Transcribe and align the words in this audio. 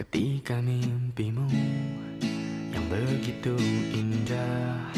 Ketika 0.00 0.64
mimpimu 0.64 1.44
yang 2.72 2.86
begitu 2.88 3.52
indah 3.92 4.88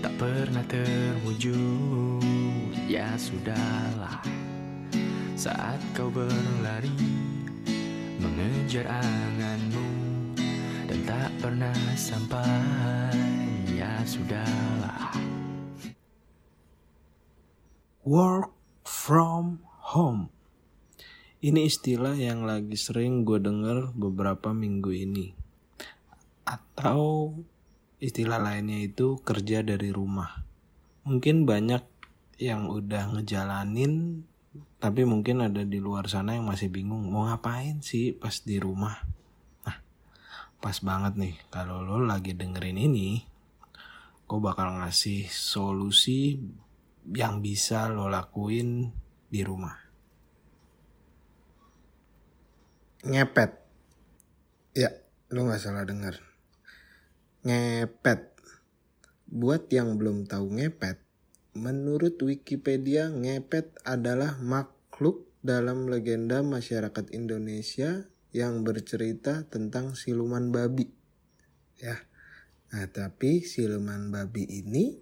tak 0.00 0.16
pernah 0.16 0.64
terwujud, 0.64 2.24
ya 2.88 3.04
sudahlah. 3.20 4.24
Saat 5.36 5.76
kau 5.92 6.08
berlari 6.08 6.88
mengejar 8.16 8.88
anganmu 8.88 9.92
dan 10.88 11.04
tak 11.04 11.30
pernah 11.36 11.76
sampai, 11.92 13.12
ya 13.76 13.92
sudahlah. 14.08 15.12
Work 18.08 18.56
from 18.88 19.60
home. 19.92 20.35
Ini 21.36 21.68
istilah 21.68 22.16
yang 22.16 22.48
lagi 22.48 22.80
sering 22.80 23.28
gue 23.28 23.36
denger 23.36 23.92
beberapa 23.92 24.56
minggu 24.56 24.88
ini. 24.88 25.36
Atau 26.48 27.36
istilah 28.00 28.40
lainnya 28.40 28.80
itu 28.80 29.20
kerja 29.20 29.60
dari 29.60 29.92
rumah. 29.92 30.32
Mungkin 31.04 31.44
banyak 31.44 31.84
yang 32.40 32.72
udah 32.72 33.12
ngejalanin, 33.12 34.24
tapi 34.80 35.04
mungkin 35.04 35.44
ada 35.44 35.60
di 35.60 35.76
luar 35.76 36.08
sana 36.08 36.40
yang 36.40 36.48
masih 36.48 36.72
bingung 36.72 37.04
mau 37.12 37.28
ngapain 37.28 37.84
sih 37.84 38.16
pas 38.16 38.40
di 38.40 38.56
rumah. 38.56 38.96
Nah, 39.68 39.76
pas 40.56 40.80
banget 40.80 41.20
nih 41.20 41.36
kalau 41.52 41.84
lo 41.84 42.00
lagi 42.00 42.32
dengerin 42.32 42.80
ini, 42.80 43.20
gue 44.24 44.40
bakal 44.40 44.80
ngasih 44.80 45.28
solusi 45.28 46.40
yang 47.12 47.44
bisa 47.44 47.92
lo 47.92 48.08
lakuin 48.08 48.88
di 49.28 49.44
rumah. 49.44 49.85
Ngepet. 53.06 53.54
Ya, 54.74 54.90
lo 55.30 55.46
gak 55.46 55.62
salah 55.62 55.86
denger. 55.86 56.18
Ngepet. 57.46 58.34
Buat 59.30 59.70
yang 59.70 59.94
belum 59.94 60.26
tahu 60.26 60.58
ngepet, 60.58 60.98
menurut 61.54 62.18
Wikipedia 62.18 63.06
ngepet 63.06 63.78
adalah 63.86 64.42
makhluk 64.42 65.22
dalam 65.38 65.86
legenda 65.86 66.42
masyarakat 66.42 67.14
Indonesia 67.14 68.10
yang 68.34 68.66
bercerita 68.66 69.46
tentang 69.46 69.94
siluman 69.94 70.50
babi. 70.50 70.90
Ya. 71.78 72.10
Nah, 72.74 72.90
tapi 72.90 73.46
siluman 73.46 74.10
babi 74.10 74.50
ini 74.50 74.98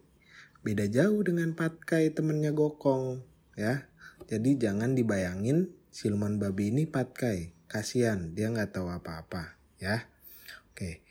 beda 0.60 0.92
jauh 0.92 1.24
dengan 1.24 1.56
Patkai 1.56 2.12
temennya 2.12 2.52
Gokong, 2.52 3.24
ya. 3.56 3.88
Jadi 4.28 4.60
jangan 4.60 4.92
dibayangin 4.92 5.72
siluman 5.88 6.36
babi 6.36 6.68
ini 6.68 6.84
Patkai. 6.84 7.63
Kasian, 7.74 8.38
dia 8.38 8.54
nggak 8.54 8.78
tahu 8.78 8.86
apa-apa, 8.86 9.58
ya. 9.82 10.06
Oke. 10.70 11.02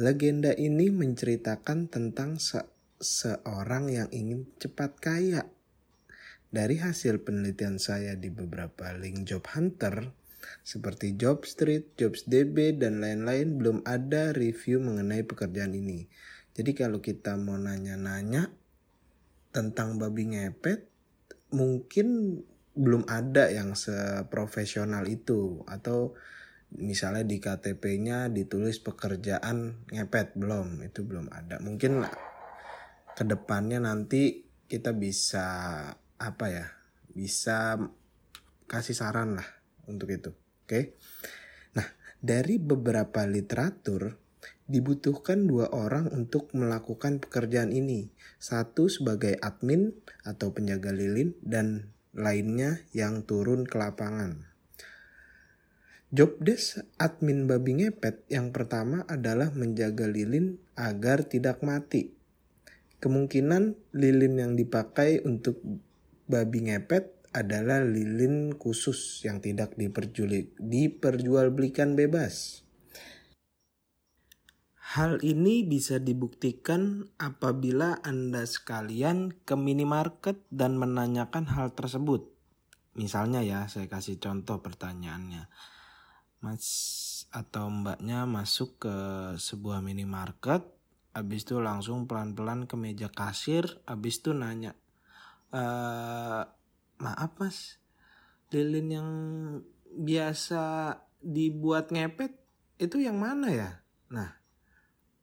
Legenda 0.00 0.56
ini 0.56 0.88
menceritakan 0.88 1.92
tentang 1.92 2.40
se 2.40 2.64
seorang 2.96 3.92
yang 3.92 4.08
ingin 4.08 4.48
cepat 4.56 4.96
kaya. 4.96 5.44
Dari 6.48 6.80
hasil 6.80 7.20
penelitian 7.20 7.76
saya 7.76 8.16
di 8.16 8.32
beberapa 8.32 8.96
link 8.96 9.28
job 9.28 9.44
hunter, 9.52 10.16
seperti 10.64 11.20
Jobstreet, 11.20 11.92
JobsDB, 12.00 12.80
dan 12.80 13.04
lain-lain 13.04 13.60
belum 13.60 13.78
ada 13.84 14.32
review 14.32 14.80
mengenai 14.80 15.20
pekerjaan 15.20 15.76
ini. 15.76 16.08
Jadi 16.56 16.72
kalau 16.72 17.04
kita 17.04 17.36
mau 17.36 17.60
nanya-nanya 17.60 18.48
tentang 19.52 20.00
babi 20.00 20.32
ngepet, 20.32 20.88
mungkin 21.52 22.40
belum 22.76 23.08
ada 23.08 23.48
yang 23.48 23.72
seprofesional 23.72 25.08
itu. 25.08 25.64
Atau 25.64 26.14
misalnya 26.76 27.24
di 27.24 27.40
KTP-nya 27.40 28.28
ditulis 28.28 28.78
pekerjaan 28.84 29.88
ngepet 29.88 30.36
belum 30.36 30.84
itu 30.84 31.02
belum 31.02 31.32
ada. 31.32 31.56
Mungkin 31.64 32.04
ke 33.16 33.24
depannya 33.24 33.80
nanti 33.80 34.44
kita 34.68 34.92
bisa 34.92 35.46
apa 36.16 36.46
ya 36.52 36.66
bisa 37.16 37.80
kasih 38.68 38.92
saran 38.92 39.40
lah 39.40 39.48
untuk 39.88 40.12
itu 40.12 40.36
oke? 40.66 40.80
Nah 41.78 41.88
dari 42.20 42.60
beberapa 42.60 43.24
literatur 43.24 44.20
dibutuhkan 44.66 45.46
dua 45.46 45.70
orang 45.70 46.10
untuk 46.10 46.50
melakukan 46.52 47.22
pekerjaan 47.22 47.70
ini. 47.70 48.10
Satu 48.42 48.90
sebagai 48.90 49.38
admin 49.38 49.94
atau 50.26 50.50
penjaga 50.50 50.90
lilin 50.90 51.38
dan 51.40 51.95
lainnya 52.16 52.80
yang 52.96 53.28
turun 53.28 53.68
ke 53.68 53.76
lapangan. 53.76 54.48
Jobdesk 56.10 56.82
admin 56.96 57.44
babi 57.44 57.84
ngepet 57.84 58.24
yang 58.32 58.50
pertama 58.50 59.04
adalah 59.04 59.52
menjaga 59.52 60.08
lilin 60.08 60.56
agar 60.72 61.28
tidak 61.28 61.60
mati. 61.60 62.16
Kemungkinan 62.98 63.76
lilin 63.92 64.40
yang 64.40 64.56
dipakai 64.56 65.20
untuk 65.22 65.60
babi 66.24 66.72
ngepet 66.72 67.12
adalah 67.36 67.84
lilin 67.84 68.56
khusus 68.56 69.20
yang 69.28 69.44
tidak 69.44 69.76
diperjualbelikan 69.76 71.92
bebas. 71.94 72.65
Hal 74.86 75.18
ini 75.26 75.66
bisa 75.66 75.98
dibuktikan 75.98 77.10
apabila 77.18 77.98
Anda 78.06 78.46
sekalian 78.46 79.34
ke 79.42 79.58
minimarket 79.58 80.46
dan 80.54 80.78
menanyakan 80.78 81.50
hal 81.50 81.74
tersebut. 81.74 82.30
Misalnya 82.94 83.42
ya, 83.42 83.66
saya 83.66 83.90
kasih 83.90 84.22
contoh 84.22 84.62
pertanyaannya. 84.62 85.50
Mas 86.38 86.64
atau 87.34 87.66
mbaknya 87.66 88.30
masuk 88.30 88.86
ke 88.86 88.96
sebuah 89.34 89.82
minimarket, 89.82 90.62
habis 91.10 91.42
itu 91.42 91.58
langsung 91.58 92.06
pelan-pelan 92.06 92.70
ke 92.70 92.78
meja 92.78 93.10
kasir, 93.10 93.66
habis 93.90 94.22
itu 94.22 94.38
nanya, 94.38 94.78
e, 95.50 95.62
maaf 97.02 97.32
mas, 97.42 97.82
lilin 98.54 98.88
yang 98.88 99.10
biasa 99.98 100.94
dibuat 101.18 101.90
ngepet 101.90 102.30
itu 102.78 103.02
yang 103.02 103.18
mana 103.18 103.48
ya? 103.50 103.70
Nah, 104.14 104.45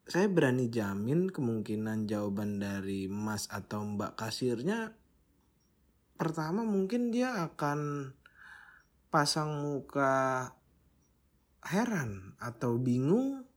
saya 0.03 0.28
berani 0.28 0.68
jamin 0.68 1.31
kemungkinan 1.31 2.06
jawaban 2.06 2.59
dari 2.59 3.08
mas 3.08 3.47
atau 3.47 3.88
mbak 3.88 4.19
kasirnya 4.19 4.91
pertama 6.19 6.68
mungkin 6.68 7.09
dia 7.09 7.47
akan 7.47 8.12
pasang 9.08 9.63
muka 9.63 10.52
heran 11.63 12.36
atau 12.42 12.75
bingung 12.75 13.47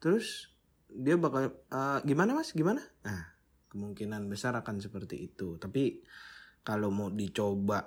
terus 0.00 0.54
dia 0.94 1.18
bakal 1.18 1.50
uh, 1.74 1.98
gimana 2.06 2.38
mas? 2.38 2.54
Gimana? 2.54 2.80
Nah 3.02 3.34
kemungkinan 3.74 4.30
besar 4.30 4.54
akan 4.54 4.78
seperti 4.78 5.26
itu. 5.26 5.58
Tapi 5.58 5.98
kalau 6.62 6.94
mau 6.94 7.10
dicoba 7.10 7.82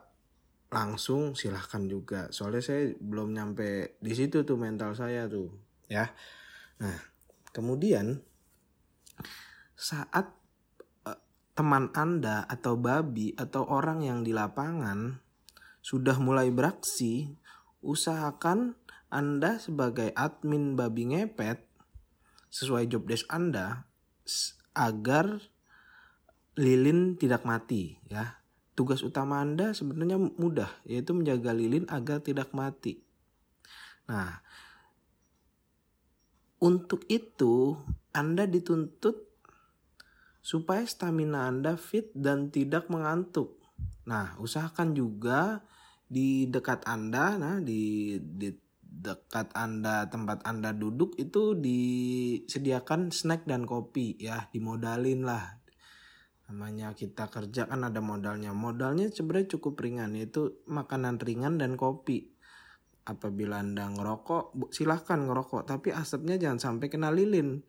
langsung 0.67 1.31
silahkan 1.33 1.87
juga. 1.87 2.27
Soalnya 2.35 2.59
saya 2.59 2.91
belum 2.99 3.31
nyampe 3.31 3.95
di 4.03 4.11
situ 4.11 4.43
tuh 4.43 4.59
mental 4.59 4.91
saya 4.93 5.31
tuh 5.31 5.55
ya. 5.87 6.11
Nah 6.83 7.16
Kemudian 7.51 8.21
saat 9.77 10.33
uh, 11.05 11.19
teman 11.53 11.93
Anda 11.93 12.45
atau 12.49 12.77
babi 12.77 13.33
atau 13.37 13.65
orang 13.69 14.01
yang 14.05 14.25
di 14.25 14.33
lapangan 14.33 15.21
sudah 15.81 16.19
mulai 16.19 16.51
beraksi, 16.51 17.37
usahakan 17.79 18.75
Anda 19.07 19.61
sebagai 19.61 20.11
admin 20.11 20.75
babi 20.75 21.15
ngepet 21.15 21.63
sesuai 22.51 22.91
job 22.91 23.07
desk 23.07 23.29
Anda 23.31 23.87
agar 24.75 25.39
lilin 26.57 27.15
tidak 27.15 27.45
mati 27.47 28.01
ya. 28.09 28.41
Tugas 28.77 29.01
utama 29.01 29.41
Anda 29.41 29.73
sebenarnya 29.73 30.19
mudah 30.19 30.69
yaitu 30.85 31.15
menjaga 31.15 31.49
lilin 31.55 31.89
agar 31.89 32.21
tidak 32.21 32.53
mati. 32.53 33.01
Nah, 34.05 34.43
untuk 36.57 37.05
itu, 37.05 37.77
Anda 38.13 38.49
dituntut 38.49 39.29
supaya 40.41 40.87
stamina 40.87 41.51
Anda 41.51 41.75
fit 41.75 42.09
dan 42.15 42.49
tidak 42.49 42.87
mengantuk. 42.87 43.59
Nah, 44.07 44.39
usahakan 44.39 44.95
juga 44.95 45.61
di 46.07 46.47
dekat 46.47 46.87
Anda, 46.87 47.35
nah 47.35 47.55
di, 47.59 48.15
di 48.17 48.47
dekat 48.79 49.51
Anda 49.51 50.07
tempat 50.07 50.47
Anda 50.47 50.71
duduk 50.71 51.19
itu 51.19 51.53
disediakan 51.59 53.11
snack 53.11 53.43
dan 53.43 53.67
kopi 53.67 54.15
ya, 54.17 54.47
dimodalin 54.49 55.27
lah. 55.27 55.59
Namanya 56.47 56.95
kita 56.95 57.27
kerja 57.27 57.67
kan 57.67 57.83
ada 57.83 57.99
modalnya. 57.99 58.55
Modalnya 58.55 59.11
sebenarnya 59.11 59.59
cukup 59.59 59.83
ringan 59.83 60.15
yaitu 60.15 60.63
makanan 60.63 61.19
ringan 61.19 61.59
dan 61.59 61.75
kopi 61.75 62.36
apabila 63.07 63.63
Anda 63.63 63.87
ngerokok, 63.87 64.71
silahkan 64.75 65.23
ngerokok. 65.23 65.63
Tapi 65.63 65.95
asapnya 65.95 66.35
jangan 66.35 66.59
sampai 66.59 66.87
kena 66.91 67.09
lilin. 67.09 67.63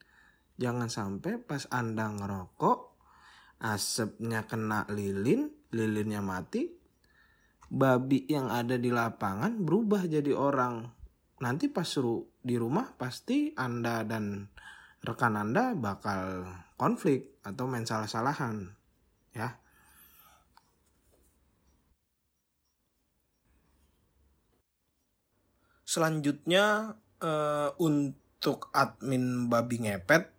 Jangan 0.59 0.91
sampai 0.91 1.39
pas 1.39 1.71
Anda 1.71 2.11
ngerokok, 2.11 2.79
asapnya 3.63 4.43
kena 4.51 4.91
lilin, 4.91 5.47
lilinnya 5.71 6.19
mati, 6.19 6.67
babi 7.71 8.27
yang 8.27 8.51
ada 8.51 8.75
di 8.75 8.91
lapangan 8.91 9.63
berubah 9.63 10.11
jadi 10.11 10.35
orang. 10.35 10.99
nanti 11.39 11.71
pas 11.71 11.87
suruh 11.87 12.27
di 12.43 12.59
rumah 12.59 12.99
pasti 12.99 13.55
Anda 13.55 14.03
dan 14.03 14.51
rekan 15.07 15.39
Anda 15.39 15.79
bakal 15.79 16.51
konflik 16.75 17.39
atau 17.47 17.71
main 17.71 17.87
salah-salahan 17.87 18.75
ya. 19.39 19.55
Selanjutnya 25.89 26.93
uh, 27.25 27.73
untuk 27.81 28.69
admin 28.77 29.49
babi 29.49 29.89
ngepet 29.89 30.37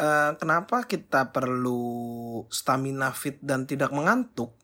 uh, 0.00 0.32
kenapa 0.40 0.88
kita 0.88 1.32
perlu 1.32 2.44
stamina 2.48 3.12
fit 3.12 3.40
dan 3.44 3.68
tidak 3.68 3.92
mengantuk? 3.92 4.56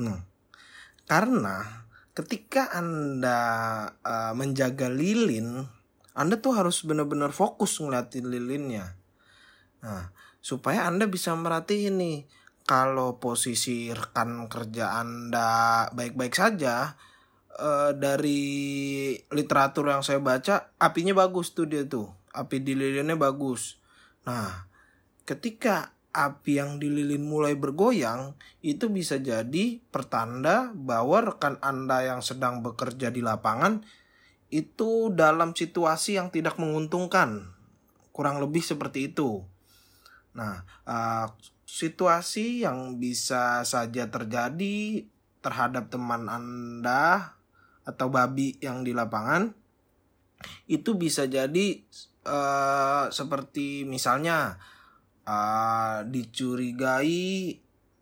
Nah, 0.00 0.20
karena 1.08 1.88
ketika 2.12 2.72
Anda 2.76 3.40
uh, 4.00 4.32
menjaga 4.36 4.92
lilin, 4.92 5.64
Anda 6.12 6.40
tuh 6.40 6.56
harus 6.56 6.84
benar-benar 6.84 7.32
fokus 7.32 7.80
ngeliatin 7.80 8.28
lilinnya. 8.28 8.96
Nah, 9.84 10.12
supaya 10.40 10.84
Anda 10.88 11.08
bisa 11.08 11.32
merhatiin 11.36 11.96
nih, 12.00 12.18
kalau 12.64 13.20
posisi 13.20 13.92
rekan 13.92 14.48
kerja 14.48 15.00
Anda 15.00 15.88
baik-baik 15.92 16.32
saja, 16.32 16.96
uh, 17.56 17.92
dari 17.96 18.42
literatur 19.32 19.88
yang 19.90 20.04
saya 20.04 20.20
baca, 20.20 20.72
apinya 20.76 21.16
bagus 21.16 21.52
tuh 21.56 21.68
dia 21.68 21.84
tuh. 21.84 22.08
Api 22.36 22.60
di 22.60 22.76
lilinnya 22.76 23.16
bagus. 23.16 23.80
Nah, 24.28 24.68
ketika 25.24 25.96
api 26.16 26.56
yang 26.56 26.80
di 26.80 26.88
lilin 26.88 27.24
mulai 27.24 27.52
bergoyang, 27.56 28.36
itu 28.64 28.88
bisa 28.88 29.20
jadi 29.20 29.80
pertanda 29.92 30.72
bahwa 30.72 31.32
rekan 31.32 31.60
Anda 31.60 32.08
yang 32.08 32.24
sedang 32.24 32.64
bekerja 32.64 33.12
di 33.12 33.20
lapangan 33.20 33.84
itu 34.48 35.12
dalam 35.12 35.52
situasi 35.52 36.16
yang 36.16 36.32
tidak 36.32 36.56
menguntungkan. 36.56 37.52
Kurang 38.16 38.40
lebih 38.40 38.64
seperti 38.64 39.12
itu. 39.12 39.44
Nah, 40.32 40.64
uh, 40.88 41.28
situasi 41.68 42.64
yang 42.64 42.96
bisa 42.96 43.60
saja 43.68 44.08
terjadi 44.08 45.04
terhadap 45.44 45.92
teman 45.92 46.32
Anda 46.32 47.35
atau 47.86 48.10
babi 48.10 48.58
yang 48.58 48.82
di 48.82 48.90
lapangan 48.90 49.46
itu 50.66 50.98
bisa 50.98 51.24
jadi 51.30 51.80
uh, 52.26 53.08
seperti 53.08 53.86
misalnya 53.86 54.58
uh, 55.24 56.02
dicurigai 56.04 57.56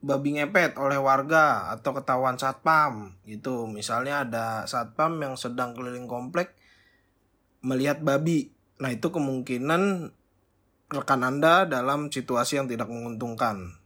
babi 0.04 0.36
ngepet 0.36 0.76
oleh 0.76 1.00
warga 1.00 1.72
atau 1.72 1.96
ketahuan 1.96 2.36
satpam 2.36 3.16
gitu. 3.24 3.64
Misalnya 3.64 4.28
ada 4.28 4.46
satpam 4.68 5.16
yang 5.24 5.34
sedang 5.40 5.72
keliling 5.72 6.04
komplek 6.04 6.52
melihat 7.64 8.04
babi. 8.04 8.52
Nah 8.84 8.92
itu 8.92 9.08
kemungkinan 9.08 10.12
rekan 10.92 11.22
anda 11.24 11.64
dalam 11.64 12.12
situasi 12.12 12.60
yang 12.60 12.68
tidak 12.68 12.92
menguntungkan. 12.92 13.80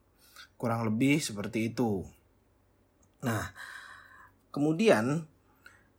Kurang 0.58 0.82
lebih 0.82 1.22
seperti 1.22 1.70
itu. 1.70 2.02
Nah 3.22 3.54
kemudian 4.50 5.30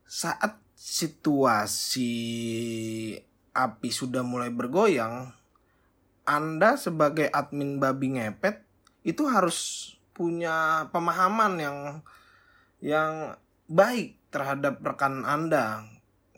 saat 0.10 0.58
situasi 0.74 2.10
api 3.54 3.90
sudah 3.94 4.26
mulai 4.26 4.50
bergoyang 4.50 5.30
anda 6.30 6.78
sebagai 6.78 7.26
admin 7.30 7.82
babi 7.82 8.18
ngepet 8.18 8.62
itu 9.02 9.26
harus 9.26 9.92
punya 10.14 10.86
pemahaman 10.94 11.58
yang 11.58 11.78
yang 12.86 13.34
baik 13.66 14.20
terhadap 14.30 14.78
rekan 14.86 15.26
Anda 15.26 15.90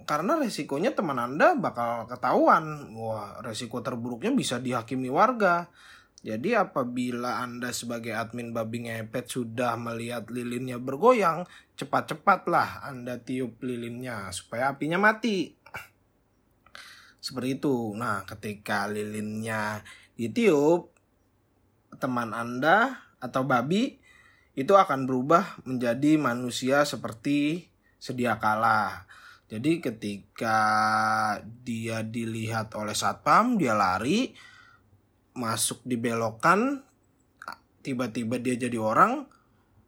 karena 0.07 0.39
resikonya 0.39 0.95
teman 0.95 1.19
Anda 1.19 1.59
bakal 1.59 2.07
ketahuan. 2.07 2.95
Wah, 2.95 3.44
resiko 3.44 3.83
terburuknya 3.83 4.31
bisa 4.33 4.57
dihakimi 4.57 5.12
warga. 5.12 5.67
Jadi 6.21 6.53
apabila 6.53 7.41
Anda 7.41 7.73
sebagai 7.73 8.13
admin 8.13 8.53
babi 8.53 8.85
ngepet 8.85 9.25
sudah 9.25 9.73
melihat 9.73 10.29
lilinnya 10.29 10.77
bergoyang, 10.77 11.50
cepat-cepatlah 11.73 12.85
Anda 12.85 13.18
tiup 13.18 13.57
lilinnya 13.65 14.29
supaya 14.29 14.77
apinya 14.77 15.01
mati. 15.01 15.57
Seperti 17.18 17.57
itu. 17.57 17.97
Nah, 17.97 18.21
ketika 18.29 18.85
lilinnya 18.85 19.81
ditiup, 20.13 20.94
teman 21.97 22.38
Anda 22.38 23.01
atau 23.17 23.41
babi 23.41 23.97
itu 24.53 24.74
akan 24.77 25.09
berubah 25.09 25.65
menjadi 25.65 26.21
manusia 26.21 26.85
seperti 26.85 27.69
sedia 27.97 28.38
kala. 28.38 29.09
Jadi 29.50 29.81
ketika 29.81 30.57
dia 31.44 32.06
dilihat 32.06 32.77
oleh 32.77 32.95
satpam, 32.95 33.57
dia 33.57 33.74
lari, 33.75 34.31
masuk 35.33 35.83
di 35.88 35.95
belokan, 35.95 36.83
tiba-tiba 37.81 38.38
dia 38.38 38.56
jadi 38.56 38.78
orang. 38.78 39.25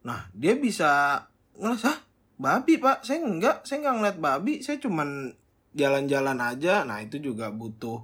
Nah, 0.04 0.28
dia 0.36 0.56
bisa 0.56 1.24
ngerasa, 1.56 2.04
babi 2.36 2.76
pak, 2.82 3.06
saya 3.06 3.22
enggak, 3.22 3.62
saya 3.64 3.84
enggak 3.84 3.94
ngeliat 4.00 4.18
babi, 4.18 4.54
saya 4.60 4.76
cuman 4.82 5.32
jalan-jalan 5.74 6.38
aja. 6.40 6.86
Nah 6.86 7.02
itu 7.02 7.18
juga 7.20 7.50
butuh 7.50 8.00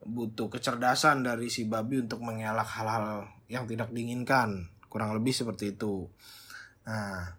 butuh 0.00 0.48
kecerdasan 0.48 1.24
dari 1.24 1.52
si 1.52 1.68
babi 1.68 2.00
untuk 2.00 2.24
mengelak 2.24 2.68
hal-hal 2.68 3.28
yang 3.48 3.64
tidak 3.66 3.90
diinginkan. 3.90 4.68
Kurang 4.86 5.16
lebih 5.16 5.32
seperti 5.32 5.74
itu. 5.74 6.06
Nah 6.84 7.34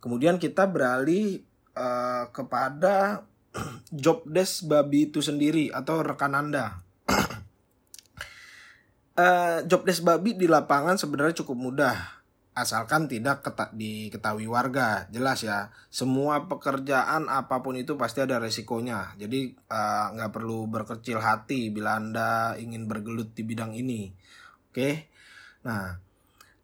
kemudian 0.00 0.38
kita 0.38 0.68
beralih 0.68 1.42
uh, 1.74 2.30
kepada 2.30 3.26
job 3.92 4.22
desk 4.28 4.68
babi 4.68 5.10
itu 5.10 5.24
sendiri 5.24 5.72
atau 5.72 6.04
rekan 6.04 6.36
anda 6.36 6.84
uh, 9.16 9.58
job 9.64 9.82
desk 9.82 10.04
babi 10.04 10.36
di 10.36 10.46
lapangan 10.46 11.00
sebenarnya 11.00 11.42
cukup 11.42 11.56
mudah. 11.56 11.96
Asalkan 12.56 13.04
tidak 13.04 13.44
ketak 13.44 13.76
diketahui 13.76 14.48
warga. 14.48 15.04
Jelas 15.12 15.44
ya 15.44 15.68
semua 15.92 16.48
pekerjaan 16.48 17.28
apa 17.28 17.60
pun 17.60 17.76
itu 17.76 18.00
pasti 18.00 18.24
ada 18.24 18.40
resikonya. 18.40 19.12
Jadi 19.20 19.52
eh, 19.52 20.06
nggak 20.16 20.30
uh, 20.32 20.34
perlu 20.40 20.64
berkecil 20.64 21.20
hati 21.20 21.68
bila 21.68 22.00
anda 22.00 22.56
ingin 22.56 22.88
bergelut 22.88 23.36
di 23.36 23.44
bidang 23.44 23.76
ini. 23.76 24.08
Oke? 24.72 25.12
Nah 25.68 26.00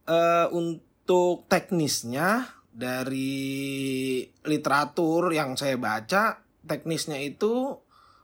uh, 0.08 0.48
untuk 0.48 1.44
teknisnya 1.52 2.48
dari 2.72 4.24
literatur 4.48 5.28
yang 5.28 5.60
saya 5.60 5.76
baca 5.76 6.40
teknisnya 6.64 7.20
itu 7.20 7.76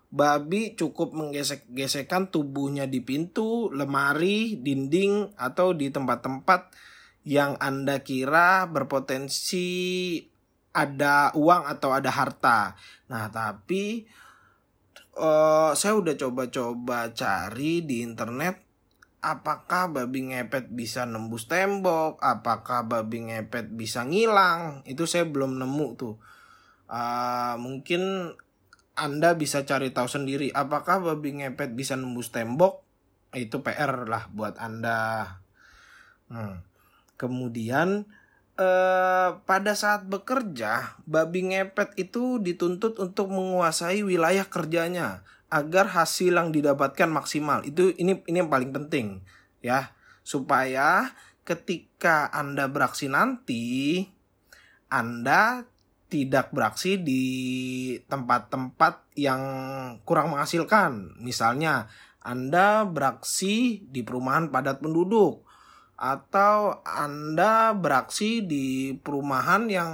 babi 0.09 0.73
cukup 0.73 1.13
menggesek-gesekkan 1.13 2.33
tubuhnya 2.33 2.89
di 2.89 3.05
pintu, 3.05 3.69
lemari, 3.69 4.57
dinding, 4.61 5.37
atau 5.37 5.77
di 5.77 5.93
tempat-tempat 5.93 6.73
yang 7.29 7.61
Anda 7.61 8.01
kira 8.01 8.65
berpotensi 8.73 9.69
ada 10.73 11.33
uang 11.37 11.69
atau 11.69 11.91
ada 11.93 12.09
harta. 12.09 12.73
Nah, 13.13 13.29
tapi 13.29 14.09
uh, 15.21 15.77
saya 15.77 15.95
udah 15.99 16.15
coba-coba 16.17 17.13
cari 17.13 17.85
di 17.85 18.01
internet 18.01 18.69
apakah 19.19 19.91
babi 19.91 20.31
ngepet 20.31 20.71
bisa 20.71 21.03
nembus 21.03 21.51
tembok, 21.51 22.23
apakah 22.23 22.87
babi 22.87 23.29
ngepet 23.29 23.75
bisa 23.75 24.07
ngilang. 24.07 24.87
Itu 24.87 25.05
saya 25.05 25.27
belum 25.27 25.59
nemu 25.59 25.89
tuh. 25.99 26.17
Uh, 26.89 27.61
mungkin 27.61 28.33
Anda 28.99 29.39
bisa 29.39 29.63
cari 29.63 29.95
tahu 29.95 30.11
sendiri 30.11 30.51
apakah 30.51 30.99
babi 30.99 31.39
ngepet 31.39 31.79
bisa 31.79 31.95
nembus 31.95 32.35
tembok. 32.35 32.83
Itu 33.31 33.63
PR 33.63 34.09
lah 34.11 34.27
buat 34.35 34.59
Anda. 34.59 35.39
Hmm. 36.29 36.67
Kemudian 37.15 38.11
eh, 38.59 39.31
pada 39.39 39.73
saat 39.79 40.11
bekerja, 40.11 40.99
babi 41.07 41.55
ngepet 41.55 41.95
itu 41.95 42.43
dituntut 42.43 42.99
untuk 42.99 43.31
menguasai 43.31 44.03
wilayah 44.03 44.45
kerjanya 44.51 45.23
agar 45.49 45.95
hasil 45.95 46.35
yang 46.35 46.51
didapatkan 46.51 47.09
maksimal. 47.09 47.63
Itu 47.65 47.95
ini 47.97 48.21
ini 48.27 48.37
yang 48.43 48.51
paling 48.53 48.75
penting 48.75 49.23
ya, 49.63 49.95
supaya 50.27 51.15
ketika 51.49 52.29
Anda 52.29 52.69
beraksi 52.69 53.09
nanti 53.09 54.05
Anda 54.93 55.65
tidak 56.09 56.51
beraksi 56.57 56.97
di 56.97 57.25
tempat-tempat 58.09 59.13
yang 59.15 59.43
kurang 60.09 60.33
menghasilkan. 60.33 61.21
Misalnya, 61.21 61.89
Anda 62.25 62.89
beraksi 62.89 63.85
di 63.85 64.01
perumahan 64.01 64.49
padat 64.49 64.81
penduduk 64.81 65.45
atau 65.99 66.81
Anda 66.87 67.77
beraksi 67.77 68.41
di 68.41 68.97
perumahan 68.97 69.69
yang 69.69 69.93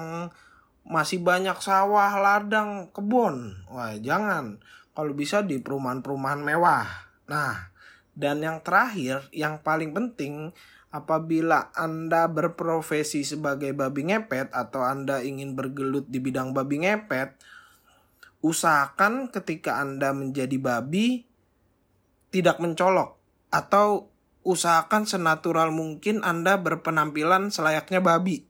masih 0.85 1.25
banyak 1.25 1.59
sawah, 1.59 2.13
ladang, 2.21 2.93
kebun. 2.93 3.67
Wah, 3.73 3.97
jangan. 3.99 4.61
Kalau 4.95 5.13
bisa 5.17 5.43
di 5.43 5.59
perumahan-perumahan 5.59 6.41
mewah. 6.45 6.87
Nah, 7.27 7.75
dan 8.15 8.39
yang 8.45 8.63
terakhir, 8.63 9.27
yang 9.35 9.59
paling 9.59 9.91
penting, 9.91 10.55
apabila 10.95 11.75
Anda 11.75 12.31
berprofesi 12.31 13.27
sebagai 13.27 13.75
babi 13.75 14.15
ngepet 14.15 14.55
atau 14.55 14.87
Anda 14.87 15.27
ingin 15.27 15.59
bergelut 15.59 16.07
di 16.07 16.23
bidang 16.23 16.55
babi 16.55 16.87
ngepet, 16.87 17.35
usahakan 18.47 19.35
ketika 19.35 19.83
Anda 19.83 20.15
menjadi 20.15 20.55
babi 20.63 21.27
tidak 22.31 22.63
mencolok 22.63 23.19
atau 23.51 24.07
usahakan 24.47 25.11
senatural 25.11 25.75
mungkin 25.75 26.23
Anda 26.23 26.63
berpenampilan 26.63 27.51
selayaknya 27.51 27.99
babi. 27.99 28.47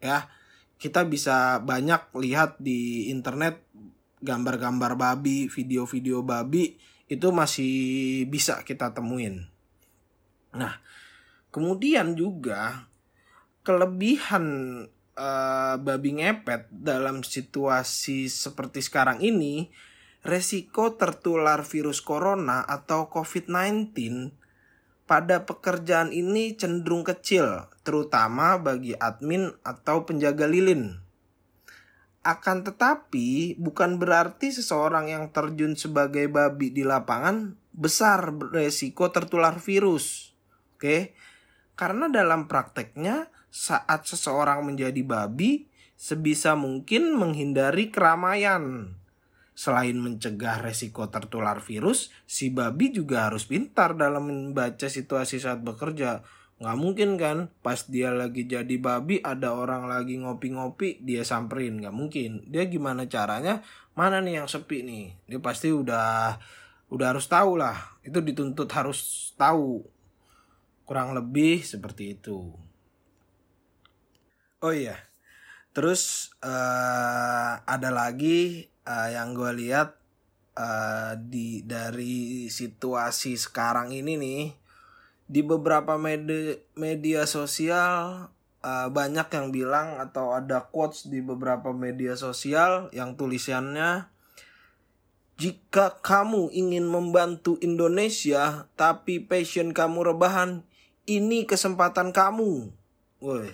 Ya, 0.00 0.32
kita 0.80 1.04
bisa 1.04 1.60
banyak 1.60 2.08
lihat 2.16 2.56
di 2.56 3.12
internet 3.12 3.60
gambar-gambar 4.24 4.96
babi, 4.96 5.52
video-video 5.52 6.24
babi 6.24 6.80
itu 7.12 7.28
masih 7.36 7.74
bisa 8.32 8.64
kita 8.64 8.96
temuin. 8.96 9.44
Nah, 10.56 10.80
kemudian 11.56 12.12
juga 12.12 12.84
kelebihan 13.64 14.44
uh, 15.16 15.80
babi 15.80 16.20
ngepet 16.20 16.68
dalam 16.68 17.24
situasi 17.24 18.28
seperti 18.28 18.84
sekarang 18.84 19.24
ini, 19.24 19.72
resiko 20.20 21.00
tertular 21.00 21.64
virus 21.64 22.04
corona 22.04 22.60
atau 22.60 23.08
COVID-19 23.08 23.96
pada 25.08 25.48
pekerjaan 25.48 26.12
ini 26.12 26.60
cenderung 26.60 27.08
kecil, 27.08 27.72
terutama 27.80 28.60
bagi 28.60 28.92
admin 28.92 29.48
atau 29.64 30.04
penjaga 30.04 30.44
lilin. 30.44 31.00
Akan 32.26 32.66
tetapi, 32.66 33.56
bukan 33.56 33.96
berarti 33.96 34.52
seseorang 34.52 35.08
yang 35.08 35.30
terjun 35.32 35.78
sebagai 35.78 36.26
babi 36.28 36.74
di 36.74 36.82
lapangan 36.84 37.54
besar 37.70 38.34
resiko 38.50 39.14
tertular 39.14 39.62
virus. 39.62 40.34
Oke, 40.74 41.14
karena 41.76 42.08
dalam 42.10 42.48
prakteknya, 42.50 43.28
saat 43.52 44.08
seseorang 44.08 44.64
menjadi 44.64 45.00
babi, 45.06 45.68
sebisa 45.96 46.56
mungkin 46.56 47.14
menghindari 47.16 47.88
keramaian 47.88 48.96
Selain 49.56 49.96
mencegah 49.96 50.60
resiko 50.60 51.08
tertular 51.08 51.64
virus, 51.64 52.12
si 52.28 52.52
babi 52.52 52.92
juga 52.92 53.32
harus 53.32 53.48
pintar 53.48 53.96
dalam 53.96 54.28
membaca 54.28 54.84
situasi 54.84 55.40
saat 55.40 55.64
bekerja. 55.64 56.20
Nggak 56.60 56.76
mungkin 56.76 57.16
kan 57.16 57.48
pas 57.64 57.88
dia 57.88 58.12
lagi 58.12 58.44
jadi 58.44 58.76
babi 58.76 59.16
ada 59.24 59.56
orang 59.56 59.88
lagi 59.88 60.20
ngopi-ngopi 60.20 61.00
dia 61.00 61.24
samperin. 61.24 61.80
Nggak 61.80 61.96
mungkin. 61.96 62.44
Dia 62.44 62.68
gimana 62.68 63.08
caranya? 63.08 63.64
Mana 63.96 64.20
nih 64.20 64.44
yang 64.44 64.48
sepi 64.48 64.84
nih? 64.84 65.16
Dia 65.24 65.40
pasti 65.40 65.72
udah 65.72 66.36
udah 66.92 67.06
harus 67.16 67.24
tahu 67.24 67.56
lah. 67.56 67.96
Itu 68.04 68.20
dituntut 68.20 68.68
harus 68.76 69.32
tahu. 69.40 69.88
Kurang 70.86 71.18
lebih 71.18 71.66
seperti 71.66 72.14
itu. 72.14 72.54
Oh 74.62 74.72
iya. 74.72 74.96
Terus 75.74 76.32
uh, 76.40 77.60
ada 77.60 77.90
lagi 77.92 78.70
uh, 78.88 79.12
yang 79.12 79.36
gue 79.36 79.52
lihat 79.66 79.98
uh, 80.56 81.18
di 81.20 81.66
dari 81.66 82.48
situasi 82.48 83.36
sekarang 83.36 83.92
ini 83.92 84.16
nih 84.16 84.42
di 85.26 85.42
beberapa 85.42 85.98
media 85.98 86.54
media 86.78 87.26
sosial 87.26 88.30
uh, 88.62 88.88
banyak 88.88 89.26
yang 89.26 89.50
bilang 89.50 89.98
atau 89.98 90.32
ada 90.32 90.70
quotes 90.70 91.10
di 91.10 91.18
beberapa 91.20 91.74
media 91.74 92.14
sosial 92.14 92.88
yang 92.94 93.18
tulisannya 93.18 94.06
jika 95.36 96.00
kamu 96.00 96.48
ingin 96.54 96.88
membantu 96.88 97.60
Indonesia 97.60 98.70
tapi 98.78 99.20
passion 99.20 99.76
kamu 99.76 100.14
rebahan 100.14 100.64
ini 101.06 101.48
kesempatan 101.48 102.10
kamu 102.10 102.70
woi 103.22 103.50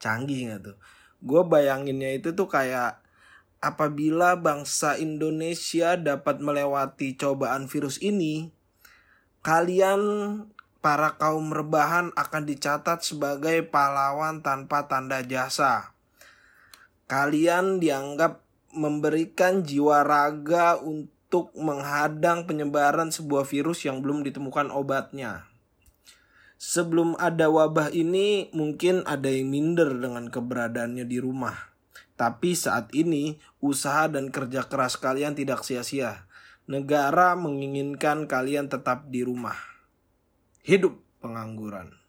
canggih 0.00 0.54
gak 0.54 0.72
tuh 0.72 0.76
gue 1.20 1.42
bayanginnya 1.44 2.16
itu 2.16 2.32
tuh 2.32 2.48
kayak 2.48 3.00
apabila 3.60 4.40
bangsa 4.40 4.96
Indonesia 4.96 5.94
dapat 6.00 6.40
melewati 6.40 7.14
cobaan 7.14 7.68
virus 7.68 8.00
ini, 8.00 8.48
kalian 9.44 10.00
para 10.80 11.20
kaum 11.20 11.52
rebahan 11.52 12.08
akan 12.16 12.42
dicatat 12.48 13.04
sebagai 13.04 13.60
pahlawan 13.68 14.40
tanpa 14.40 14.88
tanda 14.88 15.20
jasa. 15.20 15.92
Kalian 17.04 17.84
dianggap 17.84 18.40
memberikan 18.72 19.60
jiwa 19.60 20.08
raga 20.08 20.80
untuk 20.80 21.52
menghadang 21.52 22.48
penyebaran 22.48 23.12
sebuah 23.12 23.44
virus 23.44 23.84
yang 23.84 24.00
belum 24.00 24.24
ditemukan 24.24 24.72
obatnya. 24.72 25.49
Sebelum 26.60 27.16
ada 27.16 27.48
wabah 27.48 27.88
ini, 27.96 28.52
mungkin 28.52 29.00
ada 29.08 29.32
yang 29.32 29.48
minder 29.48 29.96
dengan 29.96 30.28
keberadaannya 30.28 31.08
di 31.08 31.16
rumah 31.16 31.70
tapi 32.20 32.52
saat 32.52 32.92
ini, 32.92 33.40
usaha 33.64 34.04
dan 34.04 34.28
kerja 34.28 34.68
keras 34.68 35.00
kalian 35.00 35.32
tidak 35.32 35.64
sia-sia. 35.64 36.28
Negara 36.68 37.32
menginginkan 37.32 38.28
kalian 38.28 38.68
tetap 38.68 39.08
di 39.08 39.24
rumah. 39.24 39.56
Hidup 40.60 41.00
pengangguran. 41.24 41.99